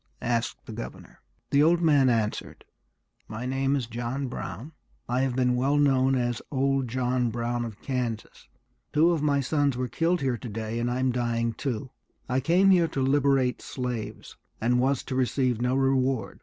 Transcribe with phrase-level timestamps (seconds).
[0.23, 1.19] asked the governor.
[1.51, 2.65] The old man answered,
[3.27, 4.71] "My name is John Brown;
[5.07, 8.47] I have been well known as old John Brown of Kansas.
[8.93, 11.91] Two of my sons were killed here to day, and I'm dying too.
[12.27, 16.39] I came here to liberate slaves, and was to receive no reward.